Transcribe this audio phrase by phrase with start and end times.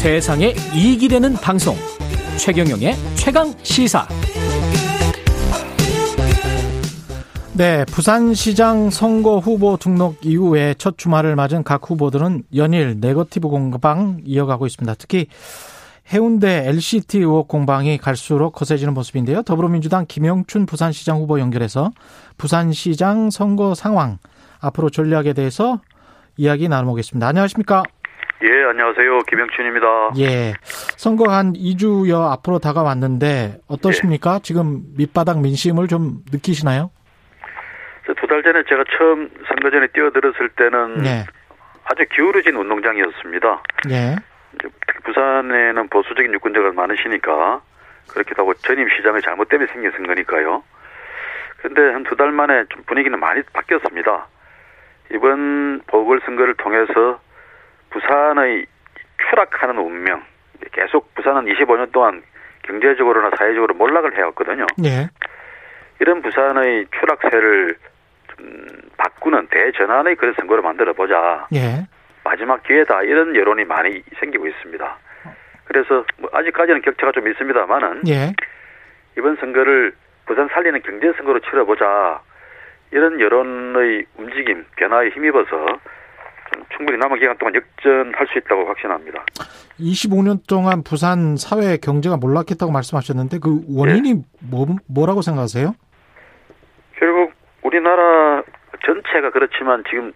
[0.00, 1.76] 세상에 이익이 되는 방송
[2.38, 4.08] 최경영의 최강 시사
[7.52, 14.64] 네, 부산시장 선거 후보 등록 이후에 첫 주말을 맞은 각 후보들은 연일 네거티브 공방 이어가고
[14.64, 14.94] 있습니다.
[14.94, 15.26] 특히
[16.10, 19.42] 해운대 LCT 의혹 공방이 갈수록 거세지는 모습인데요.
[19.42, 21.90] 더불어민주당 김영춘 부산시장 후보 연결해서
[22.38, 24.16] 부산시장 선거 상황
[24.60, 25.82] 앞으로 전략에 대해서
[26.38, 27.28] 이야기 나눠보겠습니다.
[27.28, 27.82] 안녕하십니까?
[28.42, 29.18] 예, 안녕하세요.
[29.28, 29.86] 김영춘입니다.
[30.18, 30.54] 예.
[30.96, 34.36] 선거 한 2주여 앞으로 다가왔는데 어떠십니까?
[34.36, 34.40] 예.
[34.42, 36.90] 지금 밑바닥 민심을 좀 느끼시나요?
[38.06, 41.26] 두 달 전에 제가 처음 선거 전에 뛰어들었을 때는 예.
[41.84, 43.62] 아주 기울어진 운동장이었습니다.
[43.90, 44.16] 예.
[44.58, 47.60] 특히 부산에는 보수적인 유권자가 많으시니까
[48.08, 50.62] 그렇기도 하고 전임 시장의 잘못 때문에 생긴 선거니까요.
[51.58, 54.26] 그런데 한 두 달 만에 좀 분위기는 많이 바뀌었습니다.
[55.14, 57.20] 이번 보궐선거를 통해서
[57.90, 58.66] 부산의
[59.28, 60.22] 추락하는 운명,
[60.72, 62.22] 계속 부산은 25년 동안
[62.62, 64.66] 경제적으로나 사회적으로 몰락을 해왔거든요.
[64.84, 65.08] 예.
[66.00, 67.76] 이런 부산의 추락세를
[68.28, 71.46] 좀 바꾸는 대전환의 그런 선거를 만들어 보자.
[71.54, 71.86] 예.
[72.24, 74.98] 마지막 기회다 이런 여론이 많이 생기고 있습니다.
[75.64, 78.32] 그래서 뭐 아직까지는 격차가 좀 있습니다만은 예.
[79.18, 79.92] 이번 선거를
[80.26, 82.20] 부산 살리는 경제 선거로 치러보자
[82.92, 85.80] 이런 여론의 움직임 변화에 힘입어서
[86.76, 89.24] 충분히 남은 기간 동안 역전할 수 있다고 확신합니다.
[89.78, 94.22] 25년 동안 부산 사회 경제가 몰락했다고 말씀하셨는데 그 원인이 네.
[94.50, 95.74] 뭐, 뭐라고 생각하세요?
[96.98, 98.42] 결국 우리나라
[98.84, 100.12] 전체가 그렇지만 지금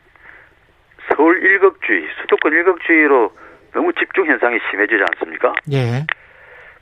[1.08, 3.32] 서울 일극주의, 수도권 일극주의로
[3.72, 5.52] 너무 집중 현상이 심해지지 않습니까?
[5.72, 6.06] 예.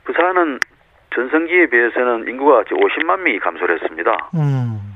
[0.05, 0.59] 부산은
[1.13, 4.29] 전성기에 비해서는 인구가 50만 명이 감소를 했습니다.
[4.35, 4.95] 음.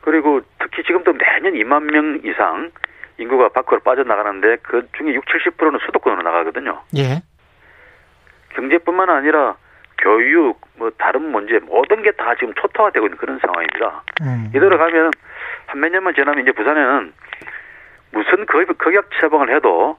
[0.00, 2.70] 그리고 특히 지금도 매년 2만 명 이상
[3.22, 6.82] 인구가 밖으로 빠져나가는데 그 중에 6, 70%는 수도권으로 나가거든요.
[6.96, 7.22] 예.
[8.54, 9.56] 경제뿐만 아니라
[9.98, 14.02] 교육, 뭐 다른 문제 모든 게 다 지금 초토화되고 있는 그런 상황입니다.
[14.22, 14.46] 음.
[14.50, 15.10] 이대로 가면
[15.66, 17.12] 한 몇 년만 지나면 이제 부산에는
[18.12, 19.96] 무슨 극약 처방을 해도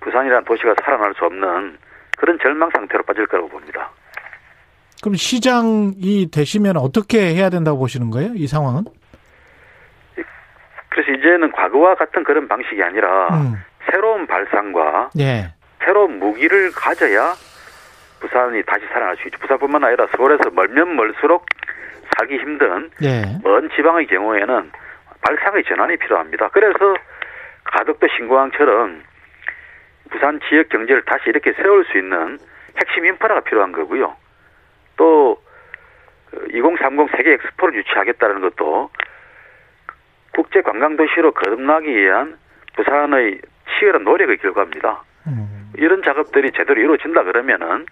[0.00, 1.78] 부산이라는 도시가 살아날 수 없는
[2.16, 3.90] 그런 절망 상태로 빠질 거라고 봅니다.
[5.02, 8.32] 그럼 시장이 되시면 어떻게 해야 된다고 보시는 거예요?
[8.34, 8.84] 이 상황은?
[10.96, 13.62] 그래서 이제는 과거와 같은 그런 방식이 아니라 음.
[13.90, 15.52] 새로운 발상과 예.
[15.84, 17.34] 새로운 무기를 가져야
[18.18, 19.38] 부산이 다시 살아날 수 있죠.
[19.40, 21.44] 부산뿐만 아니라 서울에서 멀면 멀수록
[22.16, 23.24] 살기 힘든 예.
[23.44, 24.72] 먼 지방의 경우에는
[25.20, 26.48] 발상의 전환이 필요합니다.
[26.48, 26.94] 그래서
[27.64, 29.02] 가덕도 신공항처럼
[30.10, 32.38] 부산 지역 경제를 다시 이렇게 세울 수 있는
[32.78, 34.16] 핵심 인프라가 필요한 거고요.
[34.96, 35.42] 또
[36.54, 38.88] 2030 세계 엑스포를 유치하겠다는 것도
[40.36, 42.36] 국제 관광 도시로 거듭나기 위한
[42.76, 45.02] 부산의 치열한 노력의 결과입니다.
[45.26, 45.72] 음.
[45.78, 47.86] 이런 작업들이 제대로 이루어진다 그러면은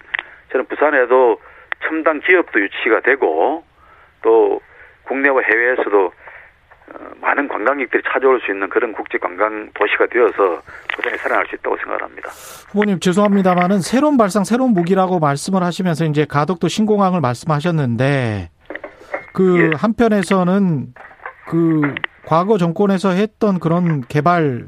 [0.53, 1.41] 저는 부산에도
[1.83, 3.65] 첨단 기업도 유치가 되고
[4.23, 4.61] 또
[5.05, 10.61] 국내와 해외에서도 어, 많은 관광객들이 찾아올 수 있는 그런 국제 관광 도시가 되어서
[10.95, 12.29] 부산이 살아날 수 있다고 생각합니다.
[12.73, 18.51] 후보님 죄송합니다만은 새로운 발상, 새로운 무기라고 말씀을 하시면서 이제 가덕도 신공항을 말씀하셨는데
[19.33, 19.77] 그 예.
[19.77, 20.95] 한편에서는
[21.49, 21.95] 그
[22.27, 24.67] 과거 정권에서 했던 그런 개발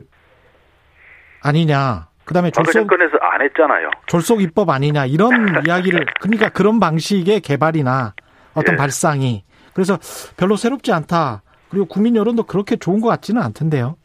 [1.43, 2.09] 아니냐.
[2.25, 3.91] 그다음에 졸속 정권에서 안 했잖아요.
[4.07, 5.31] 졸속 입법 아니냐 이런
[5.67, 8.15] 이야기를 그러니까 그런 방식의 개발이나
[8.55, 8.77] 어떤 예.
[8.77, 9.99] 발상이 그래서
[10.37, 11.43] 별로 새롭지 않다.
[11.71, 13.97] 그리고 국민 여론도 그렇게 좋은 것 같지는 않던데요.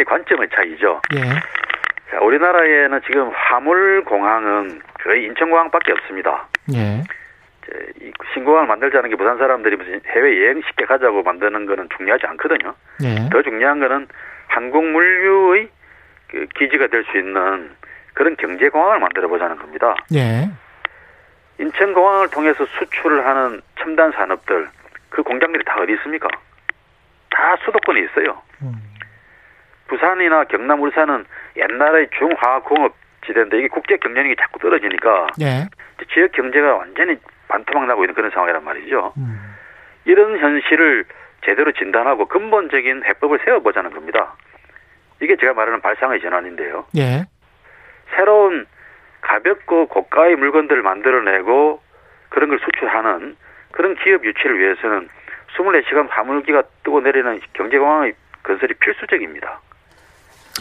[0.00, 1.00] 이 관점의 차이죠.
[1.14, 1.20] 예.
[2.10, 6.48] 자, 우리나라에는 지금 화물 공항은 거의 인천공항밖에 없습니다.
[6.74, 7.02] 예.
[8.00, 12.74] 이 신공항을 만들자는 게 부산 사람들이 무슨 해외 여행 쉽게 가자고 만드는 거는 중요하지 않거든요.
[13.02, 13.28] 예.
[13.30, 14.06] 더 중요한 거는
[14.48, 15.68] 한국 물류의
[16.28, 17.70] 그 기지가 될 수 있는
[18.14, 19.94] 그런 경제 공항을 만들어 보자는 겁니다.
[20.14, 20.48] 예.
[21.58, 24.68] 인천 공항을 통해서 수출을 하는 첨단 산업들
[25.10, 26.28] 그 공장들이 다 어디 있습니까?
[27.30, 28.42] 다 수도권에 있어요.
[28.62, 28.74] 음.
[29.88, 31.24] 부산이나 경남, 울산은
[31.56, 32.94] 옛날의 중화공업
[33.26, 35.68] 지대인데 이게 국제 경쟁력이 자꾸 떨어지니까 예.
[36.12, 37.16] 지역 경제가 완전히
[37.48, 39.12] 반토막 나고 있는 그런 상황이란 말이죠.
[39.16, 39.56] 음.
[40.04, 41.04] 이런 현실을
[41.44, 44.34] 제대로 진단하고 근본적인 해법을 세워보자는 겁니다.
[45.20, 46.86] 이게 제가 말하는 발상의 전환인데요.
[46.96, 47.24] 예.
[48.14, 48.66] 새로운
[49.20, 51.80] 가볍고 고가의 물건들을 만들어내고
[52.28, 53.36] 그런 걸 수출하는
[53.72, 55.08] 그런 기업 유치를 위해서는
[55.56, 59.60] 24시간 화물기가 뜨고 내리는 경제공항의 건설이 필수적입니다.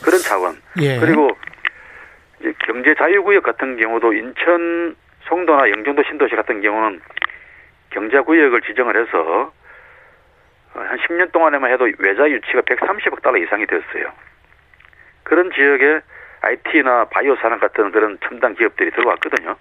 [0.04, 0.56] 그런 차원.
[0.82, 1.00] 예.
[1.00, 1.30] 그리고
[2.40, 7.02] 이제 경제 자유구역 같은 경우도 인천 송도나 영종도 신도시 같은 경우는
[7.92, 9.54] 경제구역을 지정을 해서
[10.74, 14.12] 한 10년 동안에만 해도 외자 유치가 130억 달러 이상이 됐어요.
[15.24, 16.02] 그런 지역에
[16.42, 19.56] IT나 바이오 산업 같은 그런 첨단 기업들이 들어왔거든요.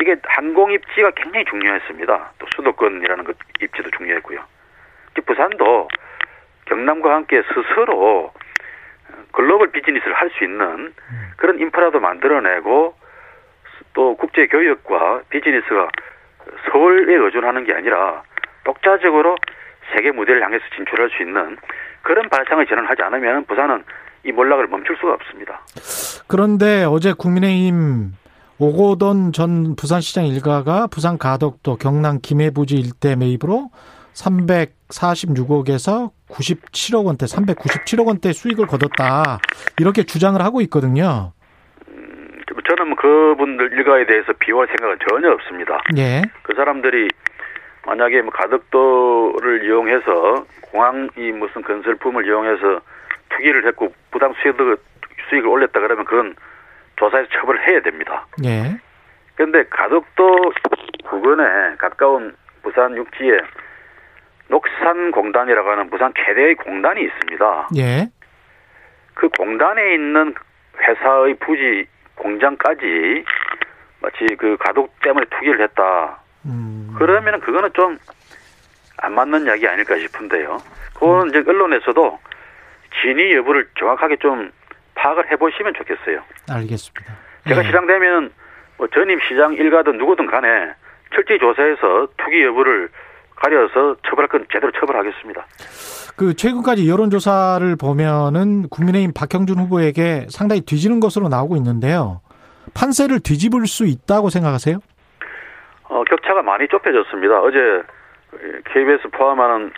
[0.00, 2.32] 이게 항공 입지가 굉장히 중요했습니다.
[2.38, 4.40] 또 수도권이라는 것 입지도 중요했고요.
[5.26, 5.88] 부산도
[6.64, 8.32] 경남과 함께 스스로
[9.32, 10.94] 글로벌 비즈니스를 할 수 있는
[11.36, 12.96] 그런 인프라도 만들어내고
[13.94, 15.88] 또 국제 교역과 비즈니스가
[16.70, 18.22] 서울에 의존하는 게 아니라
[18.64, 19.36] 독자적으로
[19.94, 21.56] 세계 무대를 향해서 진출할 수 있는
[22.02, 23.84] 그런 발상을 저는 하지 않으면 부산은
[24.24, 25.60] 이 몰락을 멈출 수가 없습니다.
[26.28, 28.12] 그런데 어제 국민의힘
[28.58, 33.70] 오고돈 전 부산시장 일가가 부산 가덕도 경남 김해부지 일대 매입으로
[34.12, 39.38] 346억에서 97억 원대, 397억 원대 수익을 거뒀다.
[39.78, 41.32] 이렇게 주장을 하고 있거든요.
[43.00, 45.80] 그분들 일가에 대해서 비호할 생각은 전혀 없습니다.
[45.96, 46.20] 예.
[46.42, 47.08] 그 사람들이
[47.86, 52.80] 만약에 뭐 가덕도를 이용해서 공항 이 무슨 건설품을 이용해서
[53.30, 54.76] 투기를 했고 부당 수익을
[55.30, 56.36] 수익을 올렸다 그러면 그건
[56.96, 58.26] 조사해서 처벌을 해야 됩니다.
[58.44, 58.78] 예.
[59.34, 60.52] 그런데 가덕도
[61.08, 63.40] 부근에 가까운 부산 육지에
[64.48, 67.68] 녹산공단이라고 하는 부산 최대의 공단이 있습니다.
[67.78, 68.10] 예.
[69.14, 70.34] 그 공단에 있는
[70.82, 71.86] 회사의 부지
[72.20, 73.24] 공장까지
[74.00, 76.18] 마치 그 가덕 때문에 투기를 했다.
[76.46, 76.94] 음.
[76.98, 77.98] 그러면 그거는 좀
[79.02, 80.58] 안 맞는 이야기 아닐까 싶은데요.
[80.94, 81.28] 그거는 음.
[81.28, 82.18] 이제 언론에서도
[83.00, 84.50] 진위 여부를 정확하게 좀
[84.94, 86.22] 파악을 해보시면 좋겠어요.
[86.50, 87.16] 알겠습니다.
[87.48, 87.66] 제가 예.
[87.66, 88.30] 시장되면
[88.76, 90.72] 뭐 전임 시장 일가든 누구든 간에
[91.14, 92.90] 철저히 조사해서 투기 여부를
[93.40, 95.44] 가려서 처벌할 건 제대로 처벌하겠습니다.
[96.16, 102.20] 그 최근까지 여론조사를 보면은 국민의힘 박형준 후보에게 상당히 뒤지는 것으로 나오고 있는데요.
[102.74, 104.78] 판세를 뒤집을 수 있다고 생각하세요?
[105.84, 107.40] 어, 격차가 많이 좁혀졌습니다.
[107.40, 107.82] 어제
[108.72, 109.72] KBS 포함하는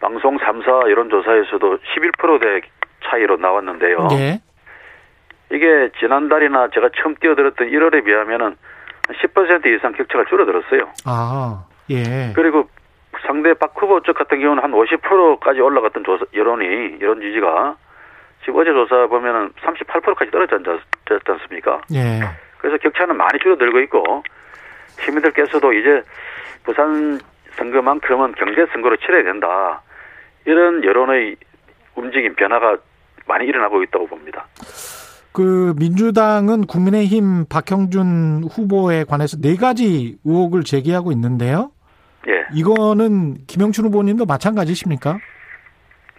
[0.00, 2.66] 방송 3사 여론조사에서도 11%대
[3.04, 4.08] 차이로 나왔는데요.
[4.12, 4.40] 예.
[5.52, 8.56] 이게 지난달이나 제가 처음 뛰어들었던 1월에 비하면은
[9.22, 10.90] 10% 이상 격차가 줄어들었어요.
[11.04, 12.32] 아, 예.
[12.34, 12.68] 그리고
[13.26, 17.76] 상대 박 후보 쪽 같은 경우는 한 50%까지 올라갔던 조사, 여론이, 여론 지지가
[18.44, 20.68] 지금 어제 조사 보면은 38%까지 떨어졌지
[21.26, 21.80] 않습니까?
[21.92, 22.20] 예.
[22.58, 24.22] 그래서 격차는 많이 줄어들고 있고,
[25.00, 26.02] 시민들께서도 이제
[26.64, 27.18] 부산
[27.56, 29.82] 선거만큼은 경제 선거로 치러야 된다.
[30.44, 31.36] 이런 여론의
[31.96, 32.76] 움직임, 변화가
[33.26, 34.46] 많이 일어나고 있다고 봅니다.
[35.32, 41.72] 그 민주당은 국민의힘 박형준 후보에 관해서 네 가지 의혹을 제기하고 있는데요.
[42.28, 42.46] 예.
[42.52, 45.18] 이거는 김영춘 후보님도 마찬가지십니까?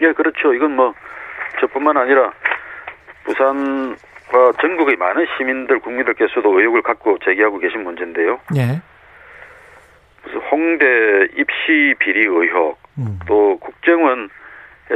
[0.01, 0.53] 예, 그렇죠.
[0.53, 0.93] 이건 뭐
[1.59, 2.31] 저뿐만 아니라
[3.23, 8.39] 부산과 전국의 많은 시민들, 국민들께서도 의혹을 갖고 제기하고 계신 문제인데요.
[8.55, 8.81] 예.
[10.23, 10.85] 무슨 홍대
[11.35, 13.19] 입시 비리 의혹, 음.
[13.27, 14.29] 또 국정원에서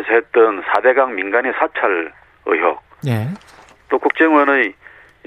[0.10, 2.12] 했던 4대강 민간인 사찰
[2.46, 3.28] 의혹, 예.
[3.90, 4.74] 또 국정원의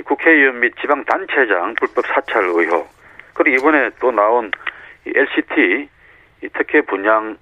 [0.05, 2.89] 국회의원 및 지방단체장 불법 사찰 의혹,
[3.33, 4.51] 그리고 이번에 또 나온
[5.07, 5.89] LCT
[6.53, 7.37] 특혜 분양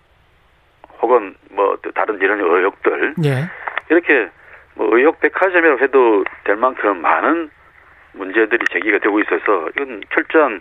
[1.01, 3.49] 혹은 뭐 다른 이런 의혹들 예.
[3.91, 4.29] 이렇게
[4.75, 7.51] 뭐 의혹 백화점이라고 해도 될 만큼 많은
[8.13, 10.61] 문제들이 제기가 되고 있어서 이건 철저한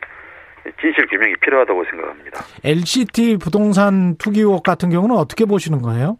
[0.79, 2.39] 진실 규명이 필요하다고 생각합니다.
[2.63, 6.17] LCT 부동산 투기 의혹 같은 경우는 어떻게 보시는 거예요?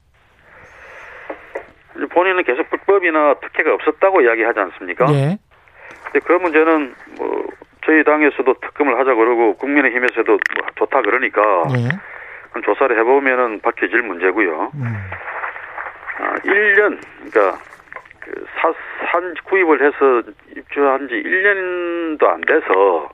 [2.10, 5.06] 본인은 계속 불법이나 특혜가 없었다고 이야기하지 않습니까?
[5.14, 5.38] 예.
[6.06, 7.48] 근데 그 문제는 뭐
[7.92, 11.42] 저희 당에서도 특검을 하자 그러고 국민의힘에서도 뭐 좋다 그러니까
[11.76, 12.62] 예.
[12.64, 14.72] 조사를 해보면은 밝혀질 문제고요.
[14.76, 14.96] 음.
[16.20, 17.60] 아, 1년 그러니까
[18.22, 18.74] 그 사,
[19.12, 20.24] 산 구입을 해서
[20.56, 23.10] 입주한 지 1년도 안 돼서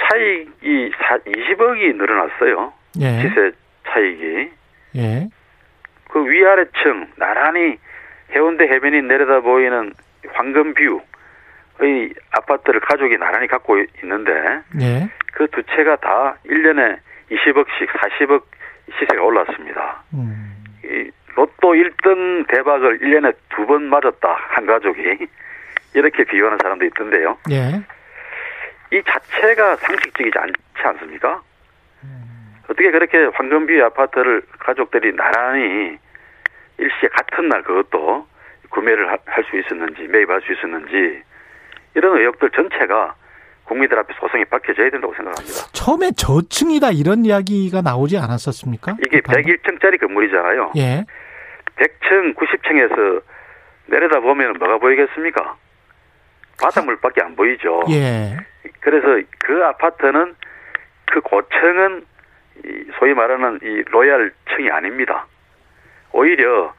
[0.00, 2.72] 차익이 20억이 늘어났어요.
[3.00, 3.20] 예.
[3.20, 3.52] 시세
[3.86, 4.50] 차익이.
[4.96, 5.28] 예.
[6.10, 7.78] 그 위아래층 나란히
[8.34, 9.92] 해운대 해변이 내려다 보이는
[10.32, 11.00] 황금뷰
[11.80, 14.32] 의 아파트를 가족이 나란히 갖고 있는데
[14.80, 15.08] 예.
[15.32, 16.98] 그 두 채가 다 1년에
[17.30, 18.42] 20억씩 40억
[18.98, 20.02] 시세가 올랐습니다.
[20.14, 20.54] 음.
[20.84, 24.28] 이 로또 1등 대박을 1년에 두 번 맞았다.
[24.50, 25.26] 한 가족이.
[25.94, 27.38] 이렇게 비유하는 사람도 있던데요.
[27.50, 27.80] 예.
[28.96, 31.40] 이 자체가 상식적이지 않지 않습니까?
[32.04, 32.54] 음.
[32.64, 35.96] 어떻게 그렇게 황금비 아파트를 가족들이 나란히
[36.78, 38.26] 일시에 같은 날 그것도
[38.70, 41.22] 구매를 할 수 있었는지 매입할 수 있었는지
[41.94, 43.14] 이런 의혹들 전체가
[43.64, 45.66] 국민들 앞에 소송이 밝혀져야 된다고 생각합니다.
[45.72, 48.96] 처음에 저층이다 이런 이야기가 나오지 않았었습니까?
[49.06, 50.72] 이게 101층짜리 건물이잖아요.
[50.76, 51.04] 예.
[51.76, 53.22] 100층, 90층에서
[53.86, 55.56] 내려다 보면 뭐가 보이겠습니까?
[56.60, 57.82] 바닷물밖에 안 보이죠.
[57.90, 58.36] 예.
[58.80, 60.34] 그래서 그 아파트는
[61.06, 62.04] 그 고층은
[62.98, 65.26] 소위 말하는 이 로얄 층이 아닙니다.
[66.12, 66.74] 오히려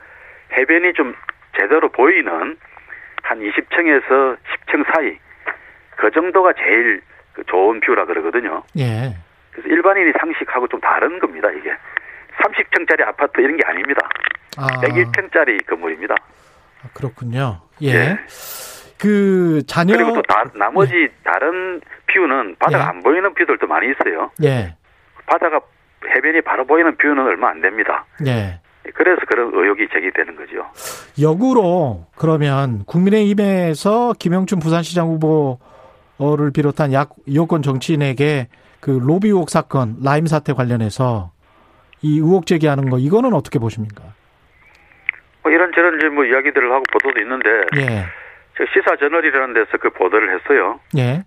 [0.55, 1.15] 해변이 좀
[1.57, 2.57] 제대로 보이는
[3.23, 4.37] 한 20층에서
[4.73, 5.17] 10층 사이
[5.97, 7.01] 그 정도가 제일
[7.33, 8.63] 그 좋은 view라 그러거든요.
[8.77, 9.15] 예.
[9.51, 11.71] 그래서 일반인이 상식하고 좀 다른 겁니다, 이게.
[12.41, 14.09] 30층짜리 아파트 이런 게 아닙니다.
[14.57, 14.67] 아.
[14.81, 16.15] 101층짜리 건물입니다.
[16.15, 17.61] 아, 그렇군요.
[17.83, 17.93] 예.
[17.93, 18.19] 예.
[18.99, 21.09] 그 자녀 그리고 또 다, 나머지 예.
[21.23, 22.87] 다른 view는 바다가 예.
[22.87, 24.31] 안 보이는 view들도 많이 있어요.
[24.43, 24.75] 예.
[25.25, 25.59] 바다가
[26.07, 28.05] 해변이 바로 보이는 view는 얼마 안 됩니다.
[28.25, 28.59] 예.
[28.93, 30.65] 그래서 그런 의혹이 제기되는 거죠.
[31.21, 38.47] 역으로 그러면 국민의힘에서 김영춘 부산시장 후보를 비롯한 약 여권 정치인에게
[38.79, 41.31] 그 로비 의혹 사건 라임 사태 관련해서
[42.01, 44.03] 이 의혹 제기하는 거 이거는 어떻게 보십니까?
[45.41, 48.05] 뭐 이런저런 이제 뭐 이야기들을 하고 보도도 있는데 예.
[48.57, 50.79] 제가 시사 저널이라는 데서 그 보도를 했어요.
[50.97, 51.23] 예.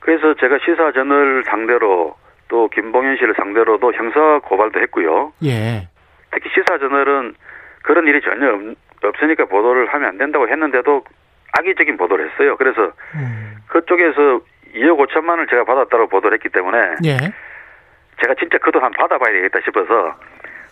[0.00, 2.16] 그래서 제가 시사 저널 상대로
[2.48, 5.32] 또 김봉현 씨를 상대로도 형사 고발도 했고요.
[5.44, 5.88] 예.
[6.32, 7.34] 특히 시사저널은
[7.82, 8.74] 그런 일이 전혀
[9.04, 11.04] 없으니까 보도를 하면 안 된다고 했는데도
[11.52, 12.56] 악의적인 보도를 했어요.
[12.56, 13.56] 그래서 음.
[13.68, 14.40] 그쪽에서
[14.74, 17.16] 2억 5천만 원을 제가 받았다고 보도를 했기 때문에 예.
[18.20, 20.14] 제가 진짜 그 돈 한 받아봐야 되겠다 싶어서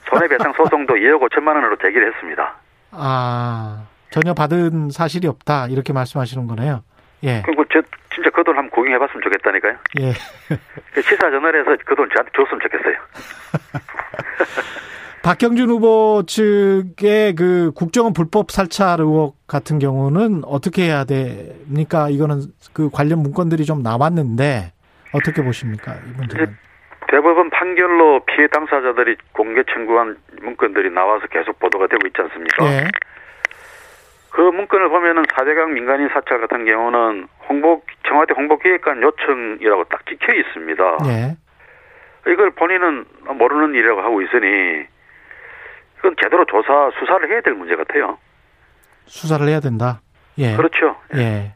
[0.09, 2.55] 손해배상 소송도 2억 5천만 원으로 제기를 했습니다.
[2.93, 6.83] 아 전혀 받은 사실이 없다 이렇게 말씀하시는 거네요.
[7.25, 7.43] 예.
[7.45, 7.83] 그리고 저
[8.15, 9.77] 진짜 그 돈 한번 구경해봤으면 좋겠다니까요.
[10.01, 10.13] 예.
[10.95, 12.97] 그 시사 저널에서 그 돈 저한테 줬으면 좋겠어요.
[15.23, 22.09] 박경준 후보 측의 그 국정원 불법 살찰 의혹 같은 경우는 어떻게 해야 됩니까?
[22.09, 22.41] 이거는
[22.73, 24.73] 그 관련 문건들이 좀 나왔는데
[25.13, 25.95] 어떻게 보십니까?
[25.95, 26.57] 이 문제는.
[27.09, 32.65] 대법원 판결로 피해 당사자들이 공개 청구한 문건들이 나와서 계속 보도가 되고 있지 않습니까?
[32.67, 32.89] 예.
[34.31, 40.99] 그 문건을 보면은 사대강 민간인 사찰 같은 경우는 홍보 청와대 홍보기획관 요청이라고 딱 찍혀 있습니다.
[41.07, 41.37] 예.
[42.31, 44.87] 이걸 본인은 모르는 일이라고 하고 있으니
[46.01, 48.19] 이건 제대로 조사 수사를 해야 될 문제 같아요.
[49.07, 50.01] 수사를 해야 된다.
[50.39, 50.57] 예.
[50.57, 50.97] 그렇죠.
[51.15, 51.53] 예.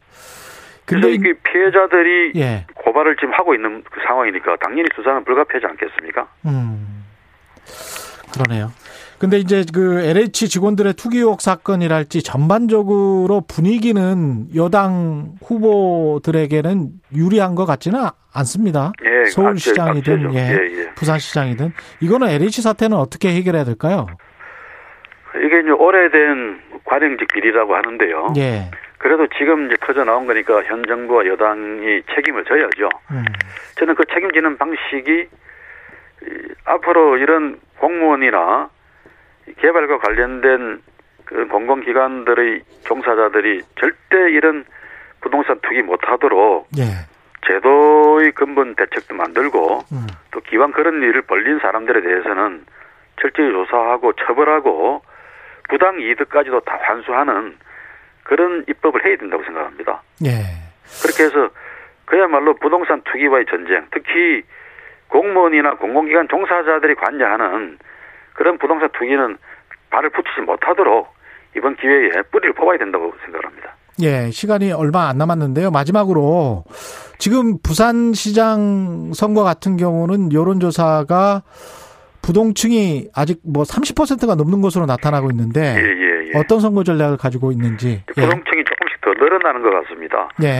[0.85, 2.67] 근데 이게 피해자들이 예.
[2.75, 6.29] 고발을 지금 하고 있는 그 상황이니까 당연히 수사는 불가피하지 않겠습니까?
[6.45, 7.05] 음.
[8.33, 8.71] 그러네요.
[9.19, 18.01] 근데 이제 그 LH 직원들의 투기 의혹 사건이랄지 전반적으로 분위기는 여당 후보들에게는 유리한 것 같지는
[18.33, 18.93] 않습니다.
[19.05, 20.91] 예, 서울시장이든 예, 예, 예.
[20.95, 24.07] 부산시장이든 이거는 LH 사태는 어떻게 해결해야 될까요?
[25.37, 28.35] 이게 이제 오래된 관행직 비리라고 하는데요.
[28.37, 28.71] 예.
[28.99, 32.89] 그래도 지금 이제 터져 나온 거니까 현 정부와 여당이 책임을 져야죠.
[33.11, 33.25] 음.
[33.77, 35.29] 저는 그 책임지는 방식이
[36.65, 38.71] 앞으로 이런 공무원이나
[39.59, 40.81] 개발과 관련된
[41.25, 44.65] 그 공공기관들의 종사자들이 절대 이런
[45.21, 46.83] 부동산 투기 못하도록 예.
[47.47, 50.07] 제도의 근본 대책도 만들고 음.
[50.31, 52.65] 또 기왕 그런 일을 벌린 사람들에 대해서는
[53.21, 55.03] 철저히 조사하고 처벌하고
[55.69, 57.57] 부당 이득까지도 다 환수하는
[58.23, 60.03] 그런 입법을 해야 된다고 생각합니다.
[60.25, 60.31] 예.
[61.03, 61.51] 그렇게 해서
[62.05, 64.43] 그야말로 부동산 투기와의 전쟁, 특히
[65.09, 67.79] 공무원이나 공공기관 종사자들이 관여하는
[68.35, 69.37] 그런 부동산 투기는
[69.91, 71.09] 발을 붙이지 못하도록
[71.57, 73.75] 이번 기회에 뿌리를 뽑아야 된다고 생각합니다.
[74.03, 75.71] 예, 시간이 얼마 안 남았는데요.
[75.71, 76.65] 마지막으로
[77.19, 81.43] 지금 부산시장 선거 같은 경우는 여론조사가
[82.25, 86.39] 부동층이 아직 뭐 30%가 넘는 것으로 나타나고 있는데 예, 예, 예.
[86.39, 88.23] 어떤 선거 전략을 가지고 있는지 예.
[88.23, 88.65] 부동층이 예.
[88.65, 90.31] 조금씩 더 늘어나는 것 같습니다.
[90.43, 90.59] 예.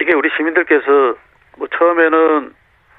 [0.00, 1.14] 이게 우리 시민들께서
[1.58, 2.52] 뭐 처음에는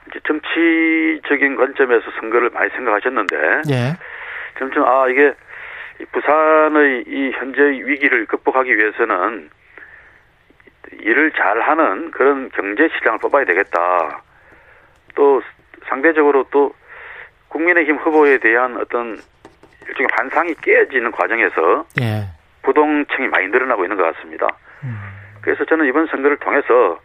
[0.07, 3.35] 이제 정치적인 관점에서 선거를 많이 생각하셨는데
[3.69, 3.97] 예.
[4.57, 5.33] 점점 아 이게
[6.13, 9.49] 부산의 이 현재 위기를 극복하기 위해서는
[11.01, 14.21] 일을 잘하는 그런 경제 시장을 뽑아야 되겠다.
[15.15, 15.41] 또
[15.89, 16.73] 상대적으로 또
[17.55, 19.17] 국민의힘 후보에 대한 어떤
[19.87, 22.27] 일종의 반상이 깨지는 과정에서 예.
[22.63, 24.47] 부동층이 많이 늘어나고 있는 것 같습니다.
[24.83, 24.99] 음.
[25.41, 26.99] 그래서 저는 이번 선거를 통해서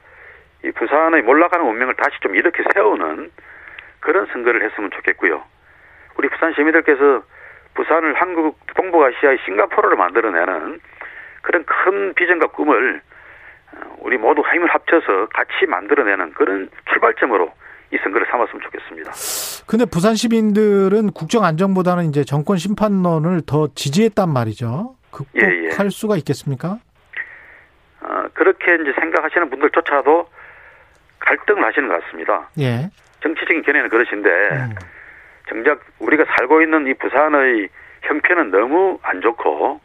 [0.65, 3.31] 이 부산의 몰락하는 운명을 다시 좀 이렇게 세우는
[4.01, 5.41] 그런 선거를 했으면 좋겠고요.
[6.17, 7.23] 우리 부산 시민들께서
[7.75, 10.81] 부산을 한국 동북아시아의 싱가포르로 만들어내는
[11.43, 13.01] 그런 큰 비전과 꿈을
[13.73, 17.53] 어, 우리 모두 힘을 합쳐서 같이 만들어내는 그런 출발점으로
[17.93, 19.13] 이 선거를 삼았으면 좋겠습니다.
[19.67, 24.95] 근데 부산 시민들은 국정 안정보다는 이제 정권 심판론을 더 지지했단 말이죠.
[25.11, 25.89] 극복할 예, 예.
[25.91, 26.79] 수가 있겠습니까?
[28.01, 30.29] 어, 그렇게 이제 생각하시는 분들조차도
[31.19, 32.49] 갈등을 하시는 것 같습니다.
[32.59, 32.91] 예.
[33.23, 34.75] 정치적인 견해는 그러신데 음.
[35.49, 37.69] 정작 우리가 살고 있는 이 부산의
[38.03, 39.81] 형편은 너무 안 좋고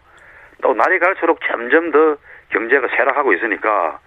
[0.61, 2.17] 또 날이 갈수록 점점 더
[2.49, 3.99] 경제가 쇠락하고 있으니까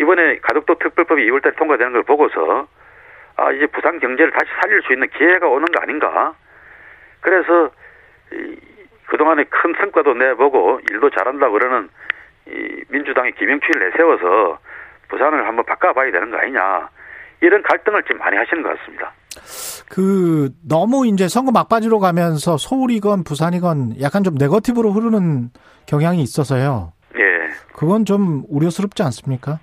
[0.00, 2.66] 이번에 가덕도 특별법이 2월달에 통과되는 걸 보고서
[3.36, 6.34] 아 이제 부산 경제를 다시 살릴 수 있는 기회가 오는 거 아닌가
[7.20, 7.70] 그래서
[8.32, 8.56] 이,
[9.06, 11.88] 그동안에 큰 성과도 내보고 일도 잘한다 그러는
[12.46, 14.58] 이 민주당이 김영춘을 내세워서
[15.08, 16.88] 부산을 한번 바꿔봐야 되는 거 아니냐
[17.40, 19.12] 이런 갈등을 좀 많이 하시는 것 같습니다.
[19.90, 25.50] 그 너무 이제 선거 막바지로 가면서 서울이건 부산이건 약간 좀 네거티브로 흐르는
[25.86, 26.92] 경향이 있어서요.
[27.18, 27.48] 예.
[27.74, 29.58] 그건 좀 우려스럽지 않습니까?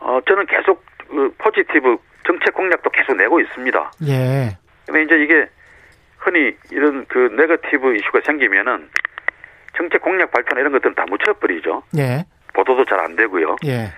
[0.00, 3.90] 어 저는 계속 그 포지티브 정책 공약도 계속 내고 있습니다.
[4.08, 4.56] 예.
[4.86, 5.46] 근데 이제 이게
[6.18, 8.88] 흔히 이런 그 네거티브 이슈가 생기면은
[9.76, 11.82] 정책 공약 발표나 이런 것들은 다 묻혀버리죠.
[11.98, 12.24] 예.
[12.54, 13.56] 보도도 잘 안 되고요.
[13.66, 13.92] 예.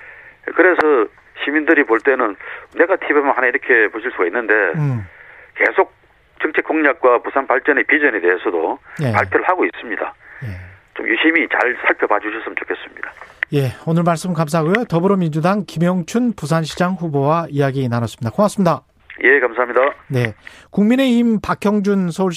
[0.55, 1.07] 그래서
[1.45, 2.35] 시민들이 볼 때는
[2.75, 5.07] 네거티브만 하나 이렇게 보실 수가 있는데 음.
[5.55, 5.95] 계속
[6.41, 9.13] 정책 공약과 부산 발전의 비전에 대해서도 예.
[9.13, 10.15] 발표를 하고 있습니다.
[10.45, 10.49] 예.
[10.95, 13.13] 좀 유심히 잘 살펴봐 주셨으면 좋겠습니다.
[13.55, 14.87] 예, 오늘 말씀 감사하고요.
[14.87, 18.31] 더불어민주당 김영춘 부산시장 후보와 이야기 나눴습니다.
[18.31, 18.83] 고맙습니다.
[19.23, 19.81] 예, 감사합니다.
[20.09, 20.35] 네.
[20.71, 22.33] 국민의힘 박형준 서울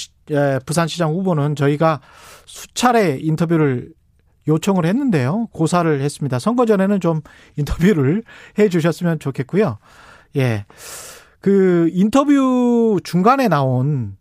[0.68, 2.00] 부산시장 후보는 저희가
[2.46, 3.90] 수차례 인터뷰를
[4.48, 5.48] 요청을 했는데요.
[5.52, 6.38] 고사를 했습니다.
[6.38, 7.22] 선거 전에는 좀
[7.58, 8.24] 인터뷰를
[8.60, 9.80] 해 주셨으면 좋겠고요.
[10.38, 10.66] 예.
[11.42, 14.16] 그 인터뷰 중간에 나온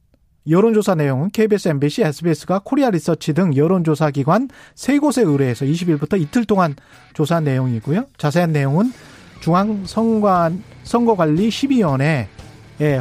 [0.48, 6.44] 여론조사 내용은 KBS, MBC, SBS가 코리아 리서치 등 여론조사 기관 세 곳에 의뢰해서 20일부터 이틀
[6.44, 6.74] 동안
[7.14, 8.06] 조사한 내용이고요.
[8.16, 8.92] 자세한 내용은
[9.40, 12.26] 중앙선관 선거관리 12위원회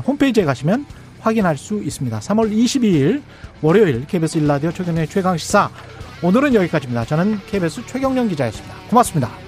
[0.05, 0.85] 홈페이지에 가시면
[1.19, 2.19] 확인할 수 있습니다.
[2.19, 3.21] 3월 22일
[3.61, 5.69] 월요일 KBS 일라디오 최경련의 최강시사
[6.23, 7.05] 오늘은 여기까지입니다.
[7.05, 8.75] 저는 KBS 최경련 기자였습니다.
[8.89, 9.46] 고맙습니다.